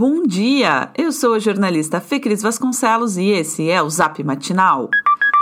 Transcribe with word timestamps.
Bom 0.00 0.22
dia! 0.22 0.90
Eu 0.96 1.12
sou 1.12 1.34
a 1.34 1.38
jornalista 1.38 2.00
Fê 2.00 2.18
Cris 2.18 2.40
Vasconcelos 2.40 3.18
e 3.18 3.26
esse 3.26 3.68
é 3.68 3.82
o 3.82 3.90
Zap 3.90 4.24
Matinal. 4.24 4.88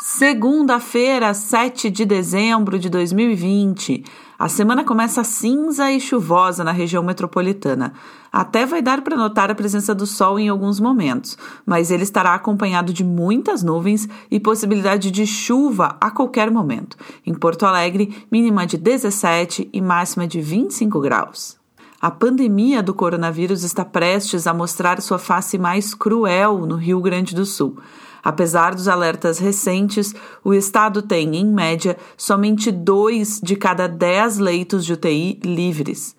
Segunda-feira, 0.00 1.32
7 1.32 1.88
de 1.88 2.04
dezembro 2.04 2.76
de 2.76 2.90
2020. 2.90 4.02
A 4.36 4.48
semana 4.48 4.82
começa 4.82 5.22
cinza 5.22 5.92
e 5.92 6.00
chuvosa 6.00 6.64
na 6.64 6.72
região 6.72 7.04
metropolitana. 7.04 7.92
Até 8.32 8.66
vai 8.66 8.82
dar 8.82 9.02
para 9.02 9.16
notar 9.16 9.48
a 9.48 9.54
presença 9.54 9.94
do 9.94 10.08
sol 10.08 10.40
em 10.40 10.48
alguns 10.48 10.80
momentos, 10.80 11.38
mas 11.64 11.92
ele 11.92 12.02
estará 12.02 12.34
acompanhado 12.34 12.92
de 12.92 13.04
muitas 13.04 13.62
nuvens 13.62 14.08
e 14.28 14.40
possibilidade 14.40 15.12
de 15.12 15.24
chuva 15.24 15.96
a 16.00 16.10
qualquer 16.10 16.50
momento. 16.50 16.96
Em 17.24 17.32
Porto 17.32 17.64
Alegre, 17.64 18.26
mínima 18.28 18.66
de 18.66 18.76
17 18.76 19.70
e 19.72 19.80
máxima 19.80 20.26
de 20.26 20.40
25 20.40 20.98
graus. 20.98 21.57
A 22.00 22.12
pandemia 22.12 22.80
do 22.80 22.94
coronavírus 22.94 23.64
está 23.64 23.84
prestes 23.84 24.46
a 24.46 24.54
mostrar 24.54 25.02
sua 25.02 25.18
face 25.18 25.58
mais 25.58 25.94
cruel 25.94 26.64
no 26.64 26.76
Rio 26.76 27.00
Grande 27.00 27.34
do 27.34 27.44
Sul. 27.44 27.76
Apesar 28.22 28.72
dos 28.72 28.86
alertas 28.86 29.40
recentes, 29.40 30.14
o 30.44 30.54
estado 30.54 31.02
tem, 31.02 31.34
em 31.34 31.44
média, 31.44 31.96
somente 32.16 32.70
dois 32.70 33.40
de 33.42 33.56
cada 33.56 33.88
dez 33.88 34.38
leitos 34.38 34.84
de 34.84 34.92
UTI 34.92 35.40
livres. 35.44 36.14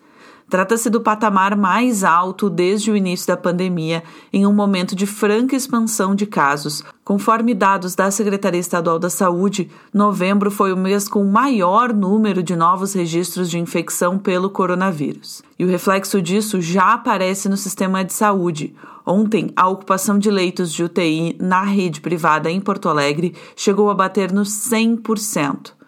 Trata-se 0.50 0.90
do 0.90 1.00
patamar 1.00 1.56
mais 1.56 2.02
alto 2.02 2.50
desde 2.50 2.90
o 2.90 2.96
início 2.96 3.28
da 3.28 3.36
pandemia, 3.36 4.02
em 4.32 4.44
um 4.44 4.52
momento 4.52 4.96
de 4.96 5.06
franca 5.06 5.54
expansão 5.54 6.12
de 6.12 6.26
casos. 6.26 6.82
Conforme 7.04 7.54
dados 7.54 7.94
da 7.94 8.10
Secretaria 8.10 8.58
Estadual 8.58 8.98
da 8.98 9.08
Saúde, 9.08 9.70
novembro 9.94 10.50
foi 10.50 10.72
o 10.72 10.76
mês 10.76 11.06
com 11.06 11.22
o 11.22 11.32
maior 11.32 11.94
número 11.94 12.42
de 12.42 12.56
novos 12.56 12.94
registros 12.94 13.48
de 13.48 13.60
infecção 13.60 14.18
pelo 14.18 14.50
coronavírus. 14.50 15.40
E 15.56 15.64
o 15.64 15.68
reflexo 15.68 16.20
disso 16.20 16.60
já 16.60 16.94
aparece 16.94 17.48
no 17.48 17.56
sistema 17.56 18.04
de 18.04 18.12
saúde. 18.12 18.74
Ontem, 19.06 19.52
a 19.54 19.68
ocupação 19.68 20.18
de 20.18 20.32
leitos 20.32 20.72
de 20.72 20.82
UTI 20.82 21.36
na 21.40 21.62
rede 21.62 22.00
privada 22.00 22.50
em 22.50 22.60
Porto 22.60 22.88
Alegre 22.88 23.36
chegou 23.54 23.88
a 23.88 23.94
bater 23.94 24.32
no 24.32 24.42
100%. 24.42 25.78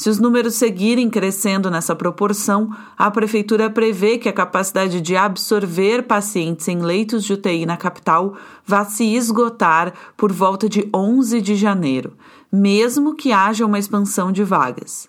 Se 0.00 0.08
os 0.08 0.18
números 0.18 0.54
seguirem 0.54 1.10
crescendo 1.10 1.70
nessa 1.70 1.94
proporção, 1.94 2.74
a 2.96 3.10
Prefeitura 3.10 3.68
prevê 3.68 4.16
que 4.16 4.30
a 4.30 4.32
capacidade 4.32 4.98
de 4.98 5.14
absorver 5.14 6.04
pacientes 6.04 6.66
em 6.68 6.78
leitos 6.78 7.22
de 7.22 7.34
UTI 7.34 7.66
na 7.66 7.76
capital 7.76 8.34
vá 8.66 8.82
se 8.82 9.04
esgotar 9.14 9.92
por 10.16 10.32
volta 10.32 10.70
de 10.70 10.88
11 10.90 11.42
de 11.42 11.54
janeiro, 11.54 12.14
mesmo 12.50 13.14
que 13.14 13.30
haja 13.30 13.66
uma 13.66 13.78
expansão 13.78 14.32
de 14.32 14.42
vagas. 14.42 15.06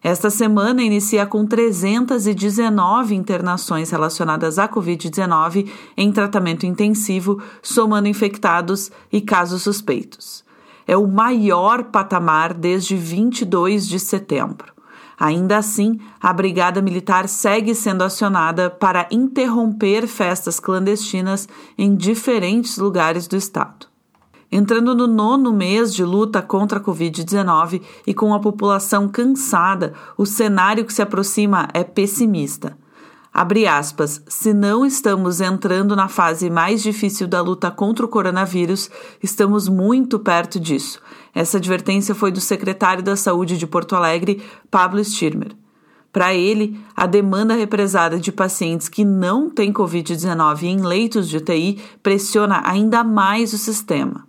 Esta 0.00 0.30
semana 0.30 0.84
inicia 0.84 1.26
com 1.26 1.44
319 1.44 3.16
internações 3.16 3.90
relacionadas 3.90 4.56
à 4.56 4.68
Covid-19 4.68 5.68
em 5.96 6.12
tratamento 6.12 6.64
intensivo, 6.64 7.42
somando 7.60 8.06
infectados 8.06 8.88
e 9.10 9.20
casos 9.20 9.62
suspeitos 9.62 10.46
é 10.88 10.96
o 10.96 11.06
maior 11.06 11.84
patamar 11.84 12.54
desde 12.54 12.96
22 12.96 13.86
de 13.86 14.00
setembro. 14.00 14.72
Ainda 15.20 15.58
assim, 15.58 16.00
a 16.20 16.32
Brigada 16.32 16.80
Militar 16.80 17.28
segue 17.28 17.74
sendo 17.74 18.02
acionada 18.02 18.70
para 18.70 19.06
interromper 19.10 20.06
festas 20.06 20.58
clandestinas 20.58 21.46
em 21.76 21.94
diferentes 21.94 22.78
lugares 22.78 23.26
do 23.26 23.36
estado. 23.36 23.86
Entrando 24.50 24.94
no 24.94 25.06
nono 25.06 25.52
mês 25.52 25.92
de 25.92 26.02
luta 26.02 26.40
contra 26.40 26.78
a 26.78 26.82
Covid-19 26.82 27.82
e 28.06 28.14
com 28.14 28.32
a 28.32 28.40
população 28.40 29.08
cansada, 29.08 29.92
o 30.16 30.24
cenário 30.24 30.86
que 30.86 30.92
se 30.92 31.02
aproxima 31.02 31.68
é 31.74 31.84
pessimista. 31.84 32.78
Abre 33.38 33.68
aspas, 33.68 34.20
se 34.26 34.52
não 34.52 34.84
estamos 34.84 35.40
entrando 35.40 35.94
na 35.94 36.08
fase 36.08 36.50
mais 36.50 36.82
difícil 36.82 37.28
da 37.28 37.40
luta 37.40 37.70
contra 37.70 38.04
o 38.04 38.08
coronavírus, 38.08 38.90
estamos 39.22 39.68
muito 39.68 40.18
perto 40.18 40.58
disso. 40.58 41.00
Essa 41.32 41.58
advertência 41.58 42.16
foi 42.16 42.32
do 42.32 42.40
secretário 42.40 43.00
da 43.00 43.14
Saúde 43.14 43.56
de 43.56 43.64
Porto 43.64 43.94
Alegre, 43.94 44.42
Pablo 44.68 44.98
Stirmer. 45.04 45.52
Para 46.12 46.34
ele, 46.34 46.80
a 46.96 47.06
demanda 47.06 47.54
represada 47.54 48.18
de 48.18 48.32
pacientes 48.32 48.88
que 48.88 49.04
não 49.04 49.48
têm 49.48 49.72
Covid-19 49.72 50.64
em 50.64 50.80
leitos 50.80 51.28
de 51.28 51.36
UTI 51.36 51.80
pressiona 52.02 52.60
ainda 52.64 53.04
mais 53.04 53.52
o 53.52 53.58
sistema. 53.58 54.26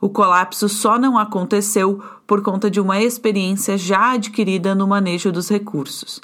O 0.00 0.08
colapso 0.08 0.68
só 0.68 0.98
não 0.98 1.16
aconteceu 1.16 2.02
por 2.26 2.42
conta 2.42 2.68
de 2.68 2.80
uma 2.80 3.00
experiência 3.00 3.78
já 3.78 4.14
adquirida 4.14 4.74
no 4.74 4.88
manejo 4.88 5.30
dos 5.30 5.48
recursos 5.48 6.20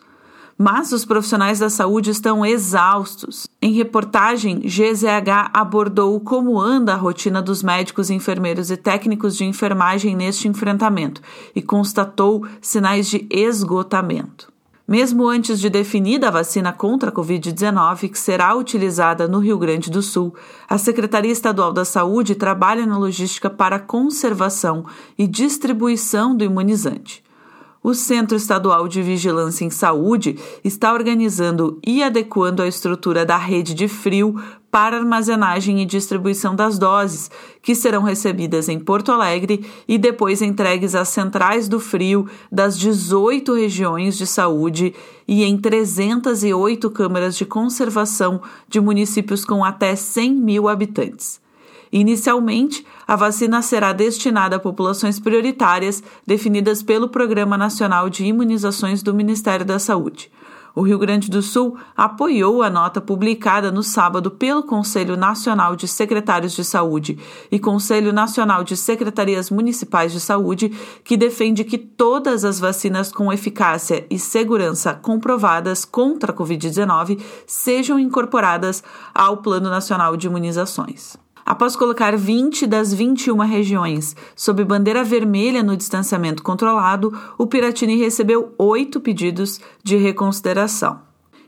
mas 0.56 0.92
os 0.92 1.04
profissionais 1.04 1.58
da 1.58 1.68
saúde 1.68 2.10
estão 2.10 2.44
exaustos. 2.44 3.46
Em 3.60 3.72
reportagem, 3.72 4.60
GZH 4.60 5.50
abordou 5.52 6.18
como 6.20 6.60
anda 6.60 6.94
a 6.94 6.96
rotina 6.96 7.42
dos 7.42 7.62
médicos, 7.62 8.10
enfermeiros 8.10 8.70
e 8.70 8.76
técnicos 8.76 9.36
de 9.36 9.44
enfermagem 9.44 10.14
neste 10.14 10.48
enfrentamento 10.48 11.20
e 11.54 11.62
constatou 11.62 12.46
sinais 12.60 13.08
de 13.08 13.26
esgotamento. 13.30 14.52
Mesmo 14.86 15.26
antes 15.26 15.58
de 15.58 15.70
definida 15.70 16.28
a 16.28 16.30
vacina 16.30 16.70
contra 16.70 17.08
a 17.08 17.12
Covid-19, 17.12 18.10
que 18.10 18.18
será 18.18 18.54
utilizada 18.54 19.26
no 19.26 19.38
Rio 19.38 19.56
Grande 19.56 19.90
do 19.90 20.02
Sul, 20.02 20.34
a 20.68 20.76
Secretaria 20.76 21.32
Estadual 21.32 21.72
da 21.72 21.86
Saúde 21.86 22.34
trabalha 22.34 22.84
na 22.84 22.98
logística 22.98 23.48
para 23.48 23.78
conservação 23.78 24.84
e 25.16 25.26
distribuição 25.26 26.36
do 26.36 26.44
imunizante 26.44 27.23
o 27.84 27.92
Centro 27.92 28.34
Estadual 28.34 28.88
de 28.88 29.02
Vigilância 29.02 29.62
em 29.62 29.68
Saúde 29.68 30.38
está 30.64 30.94
organizando 30.94 31.78
e 31.86 32.02
adequando 32.02 32.62
a 32.62 32.66
estrutura 32.66 33.26
da 33.26 33.36
rede 33.36 33.74
de 33.74 33.88
frio 33.88 34.42
para 34.70 34.96
armazenagem 34.96 35.82
e 35.82 35.84
distribuição 35.84 36.56
das 36.56 36.78
doses, 36.78 37.30
que 37.60 37.74
serão 37.74 38.02
recebidas 38.02 38.70
em 38.70 38.80
Porto 38.80 39.12
Alegre 39.12 39.66
e 39.86 39.98
depois 39.98 40.40
entregues 40.40 40.94
às 40.94 41.10
centrais 41.10 41.68
do 41.68 41.78
frio 41.78 42.26
das 42.50 42.78
18 42.78 43.52
regiões 43.52 44.16
de 44.16 44.26
saúde 44.26 44.94
e 45.28 45.44
em 45.44 45.58
308 45.58 46.90
câmaras 46.90 47.36
de 47.36 47.44
conservação 47.44 48.40
de 48.66 48.80
municípios 48.80 49.44
com 49.44 49.62
até 49.62 49.94
100 49.94 50.32
mil 50.34 50.68
habitantes. 50.70 51.43
Inicialmente, 51.96 52.84
a 53.06 53.14
vacina 53.14 53.62
será 53.62 53.92
destinada 53.92 54.56
a 54.56 54.58
populações 54.58 55.20
prioritárias 55.20 56.02
definidas 56.26 56.82
pelo 56.82 57.08
Programa 57.08 57.56
Nacional 57.56 58.10
de 58.10 58.24
Imunizações 58.24 59.00
do 59.00 59.14
Ministério 59.14 59.64
da 59.64 59.78
Saúde. 59.78 60.28
O 60.74 60.82
Rio 60.82 60.98
Grande 60.98 61.30
do 61.30 61.40
Sul 61.40 61.78
apoiou 61.96 62.64
a 62.64 62.68
nota 62.68 63.00
publicada 63.00 63.70
no 63.70 63.84
sábado 63.84 64.28
pelo 64.28 64.64
Conselho 64.64 65.16
Nacional 65.16 65.76
de 65.76 65.86
Secretários 65.86 66.54
de 66.54 66.64
Saúde 66.64 67.16
e 67.48 67.60
Conselho 67.60 68.12
Nacional 68.12 68.64
de 68.64 68.76
Secretarias 68.76 69.48
Municipais 69.48 70.12
de 70.12 70.18
Saúde, 70.18 70.70
que 71.04 71.16
defende 71.16 71.62
que 71.62 71.78
todas 71.78 72.44
as 72.44 72.58
vacinas 72.58 73.12
com 73.12 73.32
eficácia 73.32 74.04
e 74.10 74.18
segurança 74.18 74.94
comprovadas 74.94 75.84
contra 75.84 76.32
a 76.32 76.34
Covid-19 76.34 77.20
sejam 77.46 78.00
incorporadas 78.00 78.82
ao 79.14 79.36
Plano 79.36 79.70
Nacional 79.70 80.16
de 80.16 80.26
Imunizações. 80.26 81.22
Após 81.44 81.76
colocar 81.76 82.16
20 82.16 82.66
das 82.66 82.94
21 82.94 83.36
regiões 83.38 84.16
sob 84.34 84.64
bandeira 84.64 85.04
vermelha 85.04 85.62
no 85.62 85.76
distanciamento 85.76 86.42
controlado, 86.42 87.12
o 87.36 87.46
Piratini 87.46 87.96
recebeu 87.96 88.54
oito 88.56 88.98
pedidos 88.98 89.60
de 89.82 89.96
reconsideração. 89.96 91.00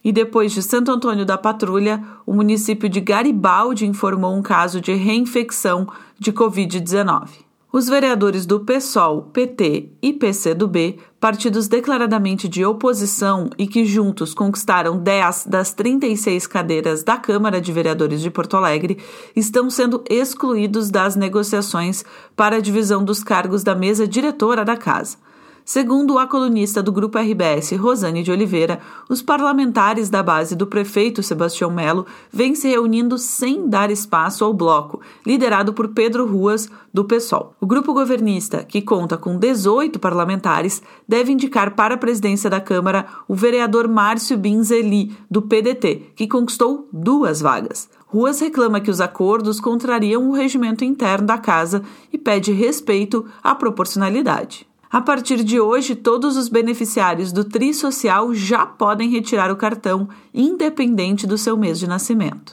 E 0.04 0.12
depois 0.12 0.52
de 0.52 0.62
Santo 0.62 0.90
Antônio 0.92 1.24
da 1.24 1.38
Patrulha, 1.38 2.04
o 2.26 2.34
município 2.34 2.88
de 2.88 3.00
Garibaldi 3.00 3.86
informou 3.86 4.36
um 4.36 4.42
caso 4.42 4.80
de 4.80 4.92
reinfecção 4.92 5.88
de 6.18 6.30
Covid-19. 6.30 7.45
Os 7.76 7.88
vereadores 7.88 8.46
do 8.46 8.60
PSOL, 8.60 9.24
PT 9.34 9.90
e 10.00 10.14
PCdoB, 10.14 10.98
partidos 11.20 11.68
declaradamente 11.68 12.48
de 12.48 12.64
oposição 12.64 13.50
e 13.58 13.66
que 13.66 13.84
juntos 13.84 14.32
conquistaram 14.32 14.96
10 14.96 15.44
das 15.46 15.74
36 15.74 16.46
cadeiras 16.46 17.02
da 17.02 17.18
Câmara 17.18 17.60
de 17.60 17.70
Vereadores 17.74 18.22
de 18.22 18.30
Porto 18.30 18.56
Alegre, 18.56 18.96
estão 19.36 19.68
sendo 19.68 20.02
excluídos 20.08 20.90
das 20.90 21.16
negociações 21.16 22.02
para 22.34 22.56
a 22.56 22.60
divisão 22.60 23.04
dos 23.04 23.22
cargos 23.22 23.62
da 23.62 23.74
mesa 23.74 24.08
diretora 24.08 24.64
da 24.64 24.78
casa. 24.78 25.18
Segundo 25.68 26.16
a 26.16 26.28
colunista 26.28 26.80
do 26.80 26.92
Grupo 26.92 27.18
RBS, 27.18 27.72
Rosane 27.72 28.22
de 28.22 28.30
Oliveira, 28.30 28.78
os 29.10 29.20
parlamentares 29.20 30.08
da 30.08 30.22
base 30.22 30.54
do 30.54 30.64
prefeito 30.64 31.24
Sebastião 31.24 31.72
Melo 31.72 32.06
vêm 32.30 32.54
se 32.54 32.68
reunindo 32.68 33.18
sem 33.18 33.68
dar 33.68 33.90
espaço 33.90 34.44
ao 34.44 34.54
bloco, 34.54 35.00
liderado 35.26 35.72
por 35.72 35.88
Pedro 35.88 36.24
Ruas, 36.24 36.70
do 36.94 37.04
PSOL. 37.04 37.52
O 37.60 37.66
grupo 37.66 37.92
governista, 37.92 38.62
que 38.62 38.80
conta 38.80 39.16
com 39.16 39.36
18 39.36 39.98
parlamentares, 39.98 40.80
deve 41.06 41.32
indicar 41.32 41.74
para 41.74 41.96
a 41.96 41.98
presidência 41.98 42.48
da 42.48 42.60
Câmara 42.60 43.04
o 43.26 43.34
vereador 43.34 43.88
Márcio 43.88 44.38
Binzeli, 44.38 45.16
do 45.28 45.42
PDT, 45.42 46.12
que 46.14 46.28
conquistou 46.28 46.88
duas 46.92 47.40
vagas. 47.40 47.90
Ruas 48.06 48.38
reclama 48.38 48.80
que 48.80 48.90
os 48.90 49.00
acordos 49.00 49.58
contrariam 49.58 50.30
o 50.30 50.32
regimento 50.32 50.84
interno 50.84 51.26
da 51.26 51.38
casa 51.38 51.82
e 52.12 52.16
pede 52.16 52.52
respeito 52.52 53.26
à 53.42 53.52
proporcionalidade. 53.52 54.64
A 54.90 55.00
partir 55.00 55.42
de 55.42 55.60
hoje, 55.60 55.94
todos 55.94 56.36
os 56.36 56.48
beneficiários 56.48 57.32
do 57.32 57.44
Tri 57.44 57.74
Social 57.74 58.32
já 58.32 58.64
podem 58.64 59.10
retirar 59.10 59.50
o 59.50 59.56
cartão, 59.56 60.08
independente 60.32 61.26
do 61.26 61.36
seu 61.36 61.56
mês 61.56 61.78
de 61.78 61.86
nascimento. 61.86 62.52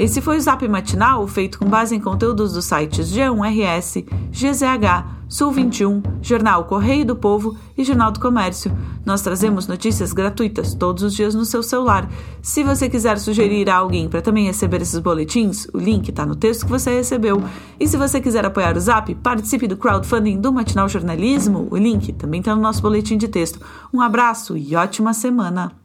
Esse 0.00 0.22
foi 0.22 0.38
o 0.38 0.40
Zap 0.40 0.66
Matinal, 0.66 1.28
feito 1.28 1.58
com 1.58 1.66
base 1.66 1.94
em 1.94 2.00
conteúdos 2.00 2.54
dos 2.54 2.64
sites 2.64 3.12
G1RS, 3.12 4.06
GZH, 4.30 5.06
Sul 5.28 5.52
21, 5.52 6.02
Jornal 6.22 6.64
Correio 6.64 7.04
do 7.04 7.14
Povo 7.14 7.54
e 7.76 7.84
Jornal 7.84 8.10
do 8.10 8.18
Comércio. 8.18 8.72
Nós 9.04 9.20
trazemos 9.20 9.66
notícias 9.66 10.14
gratuitas 10.14 10.72
todos 10.72 11.02
os 11.02 11.14
dias 11.14 11.34
no 11.34 11.44
seu 11.44 11.62
celular. 11.62 12.08
Se 12.40 12.64
você 12.64 12.88
quiser 12.88 13.18
sugerir 13.18 13.68
a 13.68 13.76
alguém 13.76 14.08
para 14.08 14.22
também 14.22 14.46
receber 14.46 14.80
esses 14.80 14.98
boletins, 14.98 15.66
o 15.74 15.76
link 15.76 16.08
está 16.08 16.24
no 16.24 16.34
texto 16.34 16.64
que 16.64 16.72
você 16.72 16.94
recebeu. 16.94 17.42
E 17.78 17.86
se 17.86 17.98
você 17.98 18.22
quiser 18.22 18.46
apoiar 18.46 18.78
o 18.78 18.80
Zap, 18.80 19.14
participe 19.16 19.68
do 19.68 19.76
crowdfunding 19.76 20.40
do 20.40 20.50
Matinal 20.50 20.88
Jornalismo, 20.88 21.68
o 21.70 21.76
link 21.76 22.10
também 22.14 22.40
está 22.40 22.56
no 22.56 22.62
nosso 22.62 22.80
boletim 22.80 23.18
de 23.18 23.28
texto. 23.28 23.60
Um 23.92 24.00
abraço 24.00 24.56
e 24.56 24.74
ótima 24.74 25.12
semana! 25.12 25.79